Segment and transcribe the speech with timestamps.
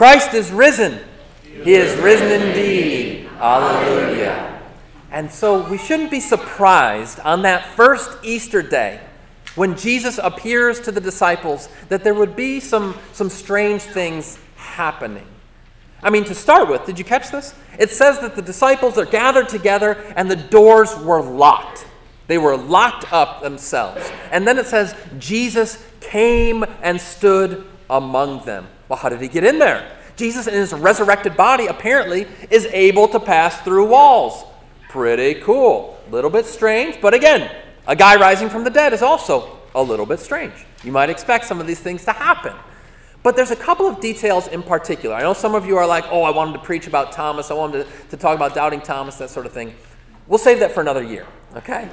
[0.00, 0.98] Christ is risen.
[1.42, 3.26] He is risen indeed.
[3.36, 4.58] Hallelujah.
[5.10, 8.98] And so we shouldn't be surprised on that first Easter day
[9.56, 15.26] when Jesus appears to the disciples that there would be some, some strange things happening.
[16.02, 17.54] I mean, to start with, did you catch this?
[17.78, 21.86] It says that the disciples are gathered together and the doors were locked.
[22.26, 24.10] They were locked up themselves.
[24.32, 28.66] And then it says, Jesus came and stood among them.
[28.90, 29.88] Well, how did he get in there?
[30.16, 34.44] Jesus, in his resurrected body, apparently is able to pass through walls.
[34.88, 35.96] Pretty cool.
[36.08, 37.54] A little bit strange, but again,
[37.86, 40.66] a guy rising from the dead is also a little bit strange.
[40.82, 42.52] You might expect some of these things to happen.
[43.22, 45.14] But there's a couple of details in particular.
[45.14, 47.54] I know some of you are like, oh, I wanted to preach about Thomas, I
[47.54, 49.72] wanted to, to talk about doubting Thomas, that sort of thing.
[50.26, 51.88] We'll save that for another year, okay?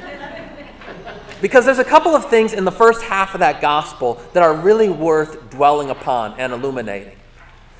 [1.41, 4.53] Because there's a couple of things in the first half of that gospel that are
[4.53, 7.17] really worth dwelling upon and illuminating.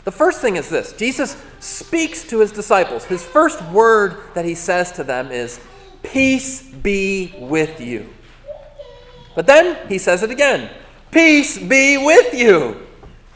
[0.03, 3.03] The first thing is this Jesus speaks to his disciples.
[3.05, 5.59] His first word that he says to them is,
[6.01, 8.09] Peace be with you.
[9.35, 10.69] But then he says it again
[11.11, 12.86] Peace be with you.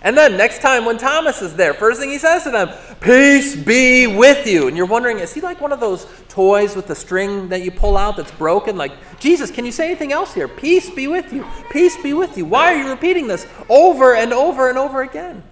[0.04, 2.70] And then next time when Thomas is there, first thing he says to them,
[3.02, 4.68] Peace be with you.
[4.68, 7.70] And you're wondering, is he like one of those toys with the string that you
[7.70, 8.78] pull out that's broken?
[8.78, 10.48] Like, Jesus, can you say anything else here?
[10.48, 11.46] Peace be with you.
[11.70, 12.46] Peace be with you.
[12.46, 15.44] Why are you repeating this over and over and over again?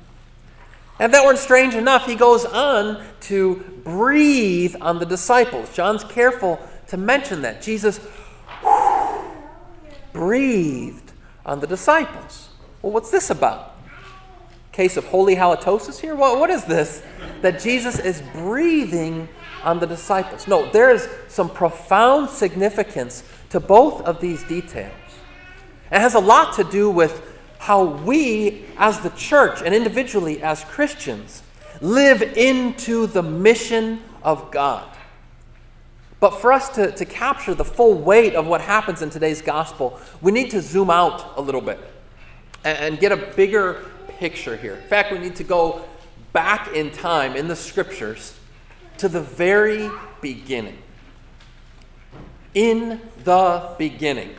[1.00, 5.74] And if that weren't strange enough, he goes on to breathe on the disciples.
[5.76, 7.62] John's careful to mention that.
[7.62, 8.00] Jesus
[10.12, 11.14] breathed
[11.46, 12.50] on the disciples.
[12.82, 13.69] Well, what's this about?
[14.80, 16.16] Case of holy halitosis here?
[16.16, 17.04] What, what is this?
[17.42, 19.28] That Jesus is breathing
[19.62, 20.48] on the disciples.
[20.48, 24.94] No, there is some profound significance to both of these details.
[25.92, 27.22] It has a lot to do with
[27.58, 31.44] how we, as the church and individually as Christians,
[31.82, 34.88] live into the mission of God.
[36.22, 40.00] But for us to, to capture the full weight of what happens in today's gospel,
[40.22, 41.80] we need to zoom out a little bit
[42.64, 43.86] and, get a bigger
[44.20, 44.76] picture here.
[44.76, 45.86] In fact, we need to go
[46.34, 48.38] back in time in the scriptures
[48.98, 49.90] to the very
[50.22, 50.78] beginning.
[52.54, 54.36] In the beginning,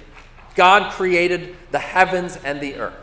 [0.55, 2.95] God created the heavens and the earth.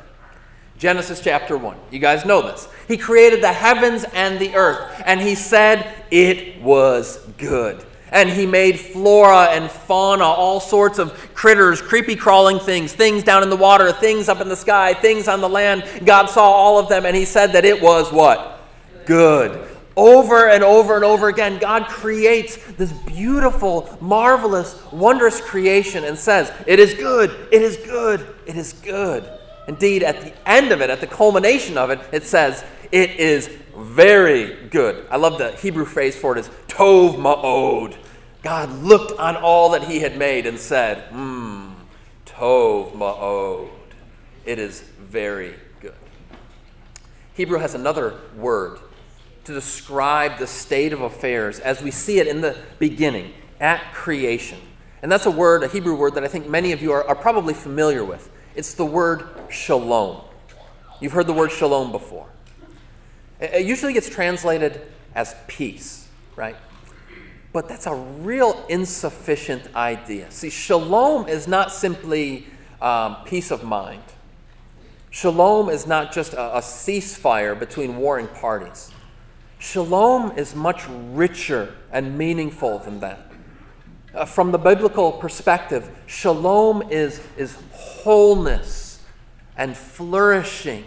[0.77, 1.75] Genesis chapter 1.
[1.89, 2.67] You guys know this.
[2.87, 8.45] He created the heavens and the earth, and he said it was good and he
[8.45, 13.57] made flora and fauna, all sorts of critters, creepy crawling things, things down in the
[13.57, 15.83] water, things up in the sky, things on the land.
[16.05, 18.61] God saw all of them and he said that it was what?
[19.05, 19.67] Good.
[19.95, 26.53] Over and over and over again, God creates this beautiful, marvelous, wondrous creation and says,
[26.67, 29.27] It is good, it is good, it is good.
[29.67, 33.49] Indeed, at the end of it, at the culmination of it, it says, It is
[33.77, 35.05] very good.
[35.09, 37.95] I love the Hebrew phrase for it is tov ma'od.
[38.41, 41.73] God looked on all that he had made and said, hmm,
[42.25, 43.69] tov ma'od.
[44.45, 45.93] It is very good.
[47.33, 48.79] Hebrew has another word
[49.43, 54.59] to describe the state of affairs as we see it in the beginning, at creation.
[55.01, 57.15] And that's a word, a Hebrew word that I think many of you are, are
[57.15, 58.29] probably familiar with.
[58.55, 60.21] It's the word shalom.
[60.99, 62.27] You've heard the word shalom before.
[63.39, 64.81] It usually gets translated
[65.13, 66.55] as peace, right?
[67.53, 70.29] But that's a real insufficient idea.
[70.31, 72.47] See, shalom is not simply
[72.81, 74.03] um, peace of mind.
[75.09, 78.91] Shalom is not just a, a ceasefire between warring parties.
[79.59, 83.31] Shalom is much richer and meaningful than that.
[84.13, 89.01] Uh, from the biblical perspective, shalom is, is wholeness
[89.55, 90.83] and flourishing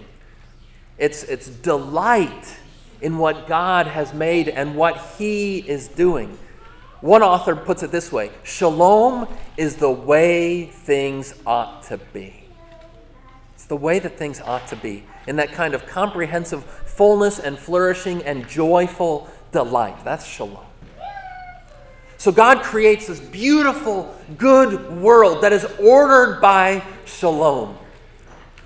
[1.01, 2.57] it's, it's delight
[3.01, 6.39] in what God has made and what He is doing.
[7.01, 9.27] One author puts it this way Shalom
[9.57, 12.45] is the way things ought to be.
[13.55, 17.59] It's the way that things ought to be, in that kind of comprehensive fullness and
[17.59, 20.05] flourishing and joyful delight.
[20.05, 20.67] That's shalom.
[22.19, 27.79] So God creates this beautiful, good world that is ordered by shalom.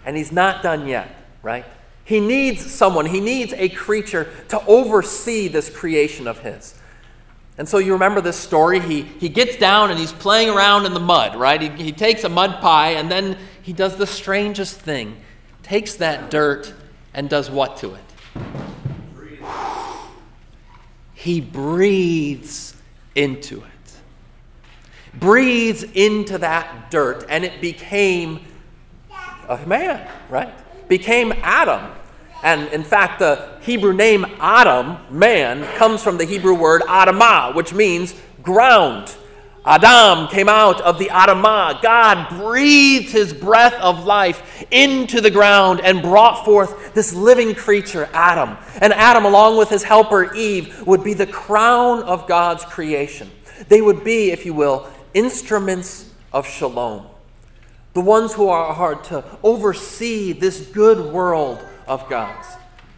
[0.05, 1.65] And He's not done yet, right?
[2.05, 6.75] He needs someone, he needs a creature to oversee this creation of his.
[7.57, 8.81] And so you remember this story.
[8.81, 11.61] He, he gets down and he's playing around in the mud, right?
[11.61, 15.17] He, he takes a mud pie and then he does the strangest thing
[15.65, 16.73] takes that dirt
[17.15, 18.01] and does what to it?
[21.15, 22.77] He breathes
[23.15, 25.19] into it.
[25.19, 28.45] Breathes into that dirt, and it became
[29.49, 30.53] a man, right?
[30.99, 31.91] Became Adam.
[32.45, 37.75] And in fact, the Hebrew name Adam, man, comes from the Hebrew word Adamah, which
[37.75, 39.13] means ground.
[39.67, 41.83] Adam came out of the Adamah.
[41.83, 48.09] God breathed his breath of life into the ground and brought forth this living creature,
[48.13, 48.57] Adam.
[48.81, 53.29] And Adam, along with his helper Eve, would be the crown of God's creation.
[53.69, 57.07] They would be, if you will, instruments of shalom.
[57.95, 62.47] The ones who are hard to oversee this good world of God's.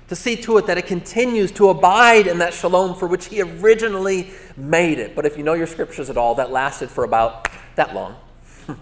[0.08, 3.42] To see to it that it continues to abide in that shalom for which He
[3.42, 5.14] originally made it.
[5.14, 8.16] But if you know your scriptures at all, that lasted for about that long.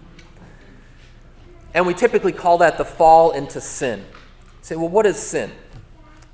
[1.73, 4.05] and we typically call that the fall into sin.
[4.61, 5.51] Say, well, what is sin?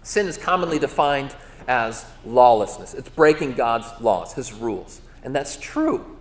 [0.03, 1.35] Sin is commonly defined
[1.67, 5.01] as lawlessness, it's breaking God's laws, His rules.
[5.23, 6.17] And that's true.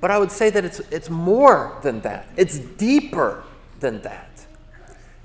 [0.00, 3.44] But I would say that it's, it's more than that, it's deeper
[3.80, 4.46] than that.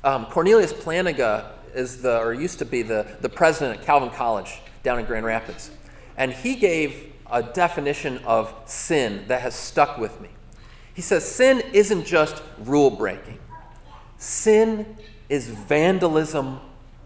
[0.04, 4.60] Um, Cornelius Plantinga is the, or used to be the, the president at Calvin College
[4.84, 5.72] down in Grand Rapids.
[6.18, 10.30] And he gave a definition of sin that has stuck with me.
[10.94, 13.40] He says sin isn't just rule breaking,
[14.18, 14.98] sin
[15.30, 16.60] is vandalism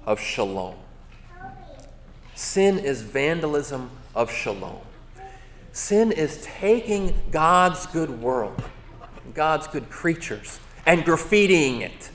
[0.05, 0.75] of shalom.
[2.33, 4.81] Sin is vandalism of shalom.
[5.75, 8.63] Sin is taking God's good world,
[9.33, 12.11] God's good creatures, and graffitiing it,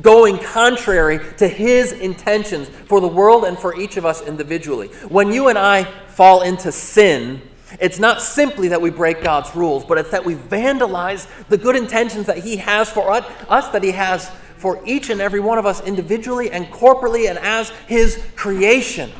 [0.00, 4.88] going contrary to His intentions for the world and for each of us individually.
[5.10, 7.42] When you and I fall into sin,
[7.80, 11.76] it's not simply that we break God's rules, but it's that we vandalize the good
[11.76, 15.66] intentions that He has for us, that He has for each and every one of
[15.66, 19.12] us individually and corporately and as His creation.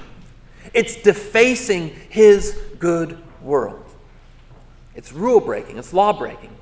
[0.72, 3.84] It's defacing His good world.
[4.94, 6.56] It's rule breaking, it's law breaking,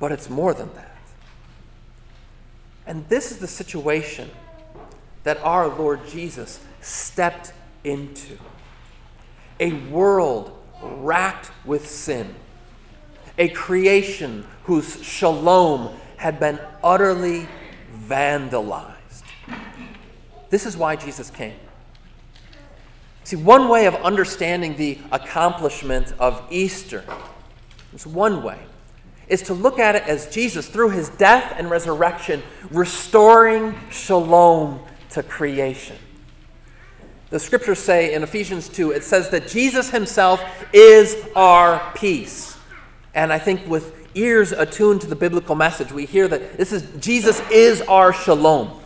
[0.00, 0.96] but it's more than that.
[2.86, 4.30] And this is the situation
[5.24, 7.52] that our Lord Jesus stepped
[7.84, 8.38] into
[9.60, 12.34] a world racked with sin,
[13.36, 17.46] a creation whose shalom had been utterly
[18.06, 19.24] vandalized.
[20.50, 21.56] This is why Jesus came.
[23.28, 27.04] See, one way of understanding the accomplishment of Easter,
[27.92, 28.58] it's one way,
[29.28, 34.80] is to look at it as Jesus, through his death and resurrection, restoring shalom
[35.10, 35.96] to creation.
[37.28, 40.42] The scriptures say in Ephesians 2, it says that Jesus himself
[40.72, 42.56] is our peace.
[43.14, 46.82] And I think with ears attuned to the biblical message, we hear that this is
[46.98, 48.77] Jesus is our shalom.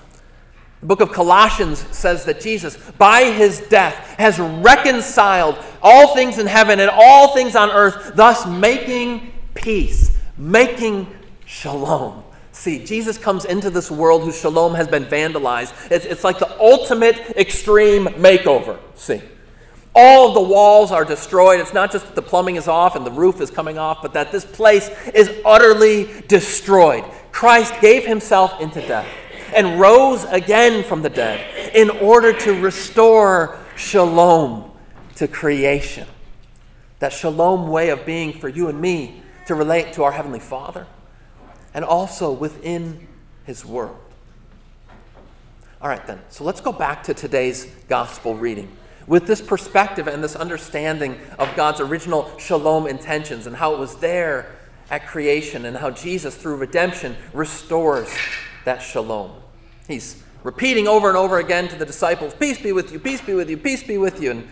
[0.82, 6.46] The book of Colossians says that Jesus, by his death, has reconciled all things in
[6.48, 11.06] heaven and all things on earth, thus making peace, making
[11.46, 12.24] shalom.
[12.50, 15.72] See, Jesus comes into this world whose shalom has been vandalized.
[15.88, 18.76] It's, it's like the ultimate extreme makeover.
[18.96, 19.22] See,
[19.94, 21.60] all of the walls are destroyed.
[21.60, 24.14] It's not just that the plumbing is off and the roof is coming off, but
[24.14, 27.04] that this place is utterly destroyed.
[27.30, 29.06] Christ gave himself into death
[29.54, 34.70] and rose again from the dead in order to restore shalom
[35.16, 36.06] to creation.
[36.98, 40.86] That shalom way of being for you and me to relate to our Heavenly Father
[41.74, 43.08] and also within
[43.44, 43.98] His world.
[45.80, 48.70] All right, then, so let's go back to today's gospel reading
[49.06, 53.96] with this perspective and this understanding of God's original shalom intentions and how it was
[53.96, 54.54] there
[54.90, 58.14] at creation and how Jesus, through redemption, restores
[58.64, 59.32] that shalom.
[59.88, 63.34] He's repeating over and over again to the disciples, Peace be with you, peace be
[63.34, 64.30] with you, peace be with you.
[64.32, 64.48] And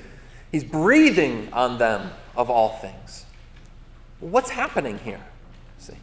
[0.53, 3.27] he's breathing on them of all things.
[4.21, 5.21] What's happening here?
[5.79, 5.97] See?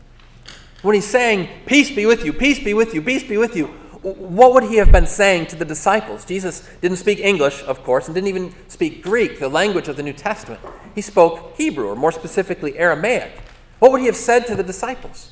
[0.82, 3.74] When he's saying, Peace be with you, peace be with you, peace be with you,
[4.02, 6.24] what would he have been saying to the disciples?
[6.24, 10.04] Jesus didn't speak English, of course, and didn't even speak Greek, the language of the
[10.04, 10.62] New Testament.
[10.96, 13.32] He spoke Hebrew, or more specifically Aramaic.
[13.80, 15.32] What would he have said to the disciples?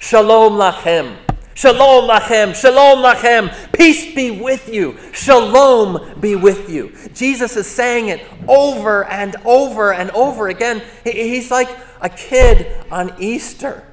[0.00, 1.16] Shalom lachem.
[1.56, 6.92] Shalom lachem, shalom lachem, peace be with you, shalom be with you.
[7.14, 10.82] Jesus is saying it over and over and over again.
[11.04, 11.68] He's like
[12.00, 13.84] a kid on Easter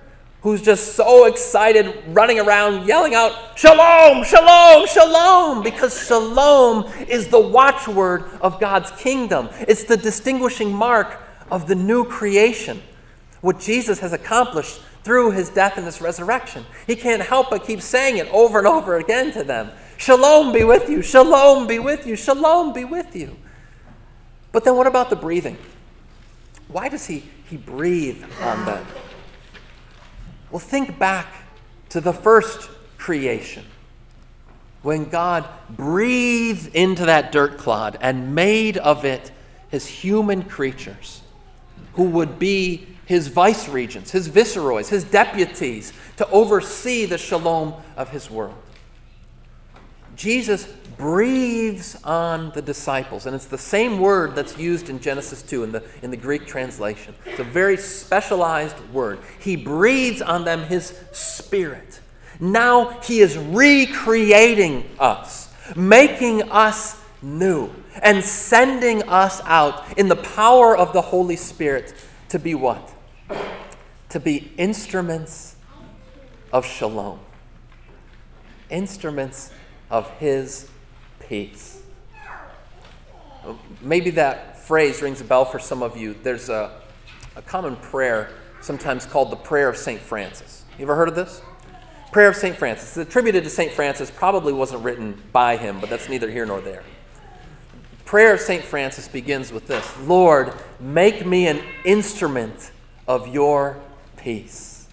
[0.42, 7.40] who's just so excited, running around, yelling out, Shalom, Shalom, Shalom, because Shalom is the
[7.40, 9.50] watchword of God's kingdom.
[9.68, 12.82] It's the distinguishing mark of the new creation.
[13.42, 16.66] What Jesus has accomplished through his death and his resurrection.
[16.88, 20.64] He can't help but keep saying it over and over again to them Shalom be
[20.64, 23.38] with you, shalom be with you, shalom be with you.
[24.52, 25.58] But then what about the breathing?
[26.68, 28.86] Why does he, he breathe on them?
[30.50, 31.28] Well, think back
[31.90, 33.66] to the first creation.
[34.82, 39.32] when God breathed into that dirt clod and made of it
[39.70, 41.22] his human creatures
[41.94, 48.10] who would be his vice regents, his viceroys, his deputies to oversee the shalom of
[48.10, 48.56] his world.
[50.16, 50.66] Jesus
[50.98, 55.72] breathes on the disciples, and it's the same word that's used in Genesis 2 in
[55.74, 57.14] the, in the Greek translation.
[57.26, 59.20] It's a very specialized word.
[59.40, 62.00] He breathes on them his spirit.
[62.40, 70.78] Now he is recreating us, making us new, and sending us out in the power
[70.78, 71.94] of the Holy Spirit
[72.30, 72.90] to be what?
[74.10, 75.56] To be instruments
[76.52, 77.20] of shalom,
[78.70, 79.52] instruments
[79.90, 80.70] of his
[81.20, 81.82] peace.
[83.82, 86.16] Maybe that phrase rings a bell for some of you.
[86.24, 86.72] There's a,
[87.36, 88.30] a common prayer,
[88.62, 90.00] sometimes called the Prayer of St.
[90.00, 90.64] Francis.
[90.78, 91.42] You ever heard of this?
[92.12, 92.56] Prayer of St.
[92.56, 92.98] Francis.
[92.98, 93.72] It's attributed to St.
[93.72, 96.84] Francis, probably wasn't written by him, but that's neither here nor there.
[98.04, 98.64] Prayer of St.
[98.64, 102.72] Francis begins with this Lord, make me an instrument
[103.12, 103.78] of your
[104.16, 104.88] peace.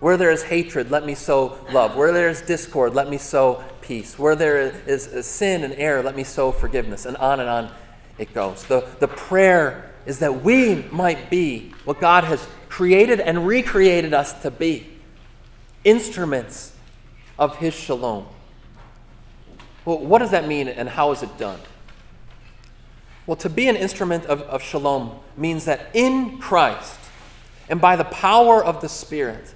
[0.00, 1.94] Where there is hatred, let me sow love.
[1.94, 4.18] Where there is discord, let me sow peace.
[4.18, 7.06] Where there is sin and error, let me sow forgiveness.
[7.06, 7.70] And on and on
[8.18, 8.64] it goes.
[8.64, 14.32] The, the prayer is that we might be what God has created and recreated us
[14.42, 14.88] to be
[15.84, 16.72] instruments
[17.38, 18.26] of His shalom.
[19.84, 21.60] Well, what does that mean and how is it done?
[23.24, 27.05] Well, to be an instrument of, of shalom means that in Christ
[27.68, 29.54] and by the power of the Spirit,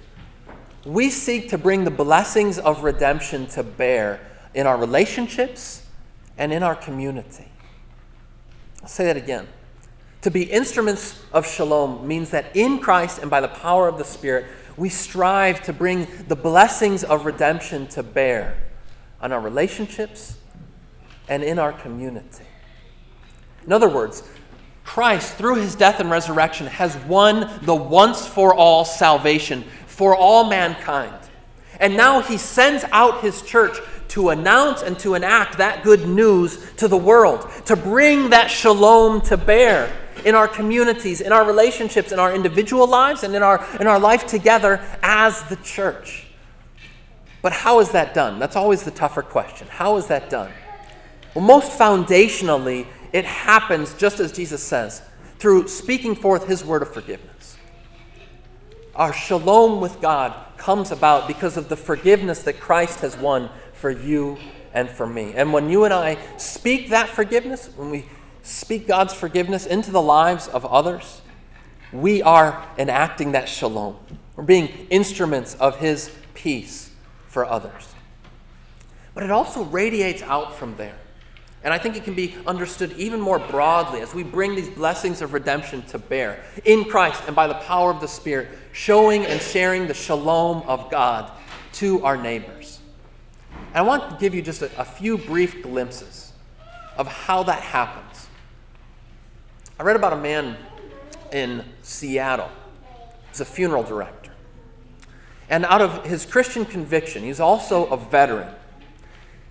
[0.85, 4.19] we seek to bring the blessings of redemption to bear
[4.53, 5.85] in our relationships
[6.37, 7.47] and in our community.
[8.81, 9.47] I'll say that again.
[10.23, 14.03] To be instruments of shalom means that in Christ and by the power of the
[14.03, 14.45] Spirit,
[14.77, 18.57] we strive to bring the blessings of redemption to bear
[19.21, 20.37] on our relationships
[21.27, 22.45] and in our community.
[23.65, 24.23] In other words,
[24.91, 30.49] Christ, through his death and resurrection, has won the once for all salvation for all
[30.49, 31.15] mankind.
[31.79, 33.77] And now he sends out his church
[34.09, 39.21] to announce and to enact that good news to the world, to bring that shalom
[39.21, 39.89] to bear
[40.25, 43.97] in our communities, in our relationships, in our individual lives, and in our, in our
[43.97, 46.27] life together as the church.
[47.41, 48.39] But how is that done?
[48.39, 49.67] That's always the tougher question.
[49.69, 50.51] How is that done?
[51.33, 55.01] Well, most foundationally, it happens just as Jesus says
[55.39, 57.57] through speaking forth his word of forgiveness.
[58.95, 63.89] Our shalom with God comes about because of the forgiveness that Christ has won for
[63.89, 64.37] you
[64.73, 65.33] and for me.
[65.35, 68.05] And when you and I speak that forgiveness, when we
[68.43, 71.21] speak God's forgiveness into the lives of others,
[71.91, 73.97] we are enacting that shalom.
[74.35, 76.91] We're being instruments of His peace
[77.27, 77.93] for others.
[79.13, 80.97] But it also radiates out from there.
[81.63, 85.21] And I think it can be understood even more broadly as we bring these blessings
[85.21, 89.39] of redemption to bear in Christ and by the power of the Spirit, showing and
[89.39, 91.31] sharing the shalom of God
[91.73, 92.79] to our neighbors.
[93.69, 96.33] And I want to give you just a, a few brief glimpses
[96.97, 98.27] of how that happens.
[99.79, 100.57] I read about a man
[101.31, 102.49] in Seattle.
[103.29, 104.31] He's a funeral director.
[105.47, 108.53] And out of his Christian conviction, he's also a veteran.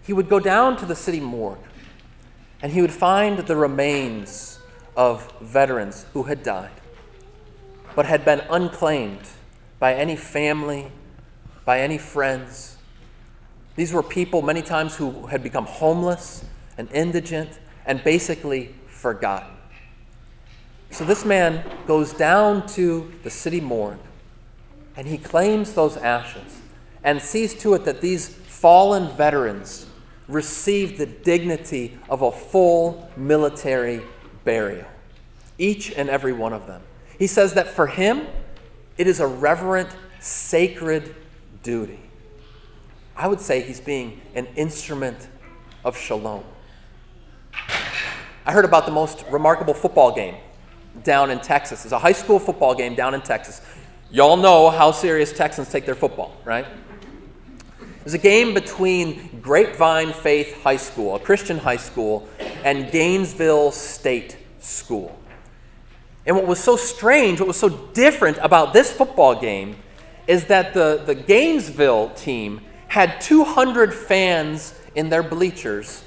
[0.02, 1.58] He would go down to the city morgue
[2.62, 4.58] and he would find the remains
[4.96, 6.72] of veterans who had died,
[7.94, 9.26] but had been unclaimed
[9.78, 10.90] by any family,
[11.64, 12.76] by any friends.
[13.76, 16.44] These were people, many times, who had become homeless
[16.76, 19.56] and indigent and basically forgotten.
[20.90, 23.98] So this man goes down to the city morgue
[24.96, 26.60] and he claims those ashes
[27.04, 29.86] and sees to it that these fallen veterans
[30.32, 34.02] received the dignity of a full military
[34.44, 34.86] burial.
[35.58, 36.82] Each and every one of them.
[37.18, 38.26] He says that for him,
[38.96, 39.88] it is a reverent,
[40.20, 41.14] sacred
[41.62, 42.00] duty.
[43.16, 45.28] I would say he's being an instrument
[45.84, 46.44] of shalom.
[48.46, 50.36] I heard about the most remarkable football game
[51.02, 51.84] down in Texas.
[51.84, 53.60] It's a high school football game down in Texas.
[54.10, 56.66] Y'all know how serious Texans take their football, right?
[58.00, 62.26] It was a game between Grapevine Faith High School, a Christian high school,
[62.64, 65.18] and Gainesville State School.
[66.24, 69.76] And what was so strange, what was so different about this football game
[70.26, 76.02] is that the, the Gainesville team had 200 fans in their bleachers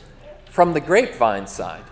[0.50, 1.84] from the Grapevine side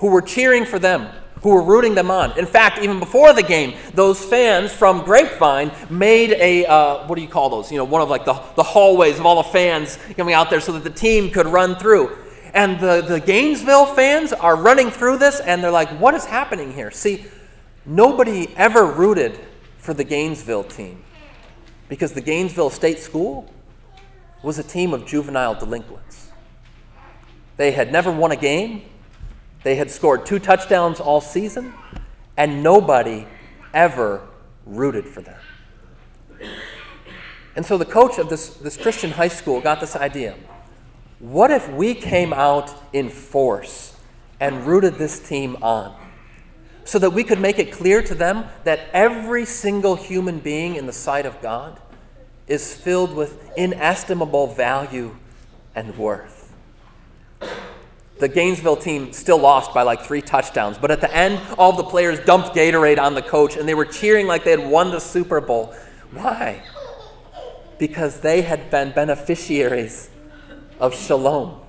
[0.00, 1.08] who were cheering for them,
[1.42, 2.38] who were rooting them on.
[2.38, 7.22] In fact, even before the game, those fans from Grapevine made a, uh, what do
[7.22, 7.70] you call those?
[7.70, 10.60] You know, one of like the, the hallways of all the fans coming out there
[10.60, 12.16] so that the team could run through.
[12.54, 16.72] And the, the Gainesville fans are running through this and they're like, what is happening
[16.72, 16.90] here?
[16.90, 17.24] See,
[17.84, 19.38] nobody ever rooted
[19.78, 21.02] for the Gainesville team
[21.88, 23.52] because the Gainesville State School
[24.42, 26.30] was a team of juvenile delinquents.
[27.56, 28.82] They had never won a game,
[29.64, 31.72] they had scored two touchdowns all season,
[32.36, 33.26] and nobody
[33.72, 34.26] ever
[34.66, 35.40] rooted for them.
[37.54, 40.34] And so the coach of this, this Christian high school got this idea
[41.22, 43.96] what if we came out in force
[44.40, 45.96] and rooted this team on?
[46.84, 50.86] So that we could make it clear to them that every single human being in
[50.86, 51.78] the sight of God
[52.48, 55.14] is filled with inestimable value
[55.76, 56.41] and worth.
[58.22, 61.82] The Gainesville team still lost by like three touchdowns, but at the end, all the
[61.82, 65.00] players dumped Gatorade on the coach and they were cheering like they had won the
[65.00, 65.74] Super Bowl.
[66.12, 66.62] Why?
[67.78, 70.08] Because they had been beneficiaries
[70.78, 71.62] of Shalom,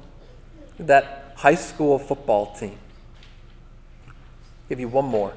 [0.77, 2.77] that high school football team.
[4.07, 4.13] I'll
[4.69, 5.33] give you one more.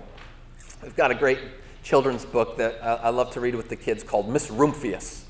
[0.82, 1.38] We've got a great
[1.82, 5.23] children's book that I love to read with the kids called Miss Rumphius.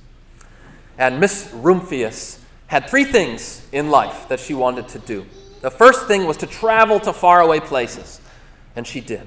[0.99, 5.25] And Miss Rumphius had three things in life that she wanted to do.
[5.63, 8.21] The first thing was to travel to faraway places,
[8.75, 9.27] and she did.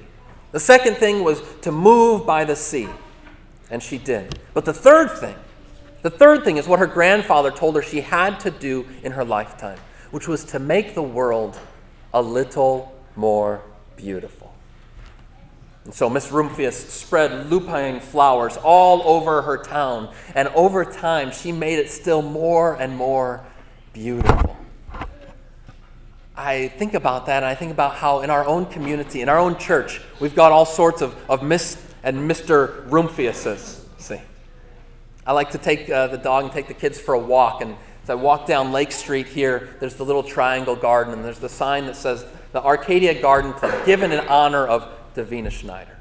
[0.52, 2.88] The second thing was to move by the sea,
[3.70, 4.38] and she did.
[4.54, 5.36] But the third thing
[6.02, 9.24] the third thing is what her grandfather told her she had to do in her
[9.24, 9.78] lifetime,
[10.10, 11.58] which was to make the world
[12.14, 13.60] a little more
[13.96, 14.54] beautiful.
[15.84, 21.52] And so Miss Rumphius spread lupine flowers all over her town, and over time she
[21.52, 23.44] made it still more and more
[23.92, 24.49] beautiful.
[26.36, 29.38] I think about that, and I think about how in our own community, in our
[29.38, 32.88] own church, we've got all sorts of, of Miss and Mr.
[32.88, 33.80] Rumphiuses.
[33.98, 34.20] See?
[35.26, 37.60] I like to take uh, the dog and take the kids for a walk.
[37.60, 41.38] And as I walk down Lake Street here, there's the little triangle garden, and there's
[41.38, 45.99] the sign that says the Arcadia Garden Club, given in honor of Davina Schneider.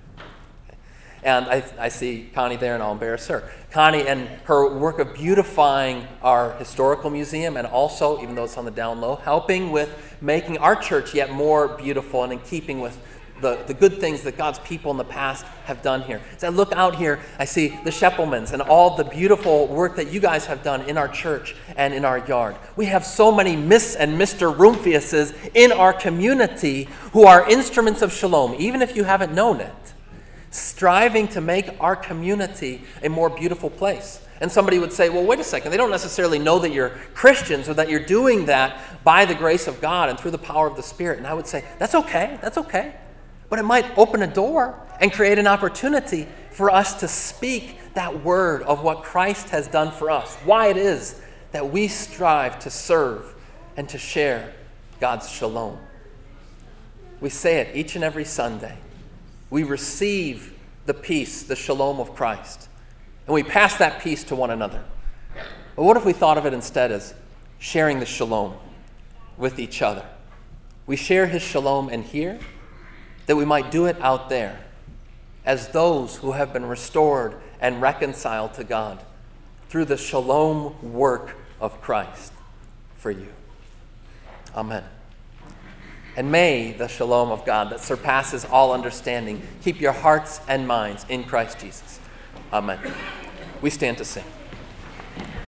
[1.24, 3.50] And I, I, see Connie there, and I'll embarrass her.
[3.72, 8.66] Connie and her work of beautifying our historical museum, and also, even though it's on
[8.66, 12.98] the down low, helping with making our church yet more beautiful and in keeping with
[13.42, 16.22] the, the good things that God's people in the past have done here.
[16.36, 20.12] As I look out here, I see the Sheppelmans and all the beautiful work that
[20.12, 22.56] you guys have done in our church and in our yard.
[22.76, 24.56] We have so many Miss and Mr.
[24.56, 29.94] Rumphiuses in our community who are instruments of shalom, even if you haven't known it,
[30.52, 34.22] striving to make our community a more beautiful place.
[34.42, 35.72] And somebody would say, well, wait a second.
[35.72, 39.68] They don't necessarily know that you're Christians or that you're doing that by the grace
[39.68, 41.18] of God and through the power of the Spirit.
[41.18, 42.40] And I would say, that's okay.
[42.42, 42.96] That's okay
[43.50, 48.24] but it might open a door and create an opportunity for us to speak that
[48.24, 51.20] word of what Christ has done for us, why it is
[51.52, 53.34] that we strive to serve
[53.76, 54.54] and to share
[55.00, 55.80] God's shalom.
[57.20, 58.78] We say it each and every Sunday.
[59.50, 60.54] We receive
[60.86, 62.70] the peace, the shalom of Christ,
[63.26, 64.84] and we pass that peace to one another.
[65.76, 67.14] But what if we thought of it instead as
[67.58, 68.56] sharing the shalom
[69.38, 70.06] with each other?
[70.86, 72.40] We share his shalom in here
[73.28, 74.60] that we might do it out there
[75.46, 79.00] as those who have been restored and reconciled to God
[79.70, 82.34] through the shalom work of Christ
[82.96, 83.28] for you.
[84.56, 84.84] Amen.
[86.16, 91.06] And may the shalom of God that surpasses all understanding keep your hearts and minds
[91.10, 92.00] in Christ Jesus.
[92.52, 92.80] Amen.
[93.62, 94.24] We stand to sing.